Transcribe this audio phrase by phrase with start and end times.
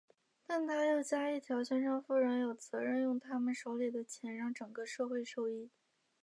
[0.47, 5.69] 但他又加一条宣称富人有责任用他们手里的钱来让整个社会受益。